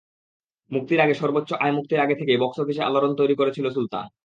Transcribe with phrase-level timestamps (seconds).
[0.71, 4.05] মুক্তির আগে সর্বোচ্চ আয়মুক্তির আগে থেকেই বক্স অফিসে আলোড়ন তৈরি করেছিল সুলতান।